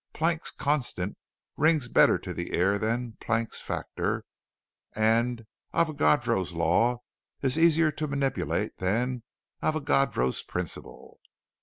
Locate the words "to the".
2.17-2.55